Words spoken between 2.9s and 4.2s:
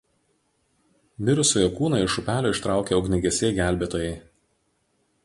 ugniagesiai gelbėtojai.